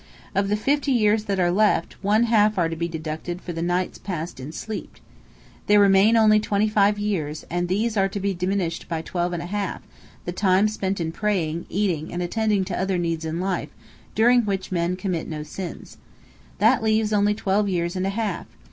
Of 0.33 0.47
the 0.49 0.55
fifty 0.55 0.91
years 0.91 1.25
that 1.25 1.39
are 1.39 1.51
left, 1.51 1.93
one 2.03 2.23
half 2.23 2.57
are 2.57 2.67
to 2.67 2.75
be 2.75 2.87
deducted 2.87 3.39
for 3.39 3.53
the 3.53 3.61
nights 3.61 3.99
passed 3.99 4.39
in 4.39 4.51
sleep. 4.51 4.95
There 5.67 5.79
remain 5.79 6.17
only 6.17 6.39
twenty 6.39 6.67
five 6.67 6.97
years, 6.97 7.45
and 7.51 7.67
these 7.67 7.95
are 7.95 8.07
to 8.09 8.19
be 8.19 8.33
diminished 8.33 8.89
by 8.89 9.03
twelve 9.03 9.31
and 9.31 9.43
a 9.43 9.45
half, 9.45 9.83
the 10.25 10.31
time 10.31 10.67
spent 10.67 10.99
in 10.99 11.11
praying, 11.11 11.67
eating, 11.69 12.11
and 12.11 12.23
attending 12.23 12.65
to 12.65 12.79
other 12.81 12.97
needs 12.97 13.25
in 13.25 13.39
life, 13.39 13.69
during 14.15 14.41
which 14.41 14.71
men 14.71 14.95
commit 14.95 15.27
no 15.29 15.43
sins. 15.43 15.97
That 16.57 16.81
leaves 16.81 17.13
only 17.13 17.35
twelve 17.35 17.69
years 17.69 17.95
and 17.95 18.07
a 18.07 18.09
half. 18.09 18.47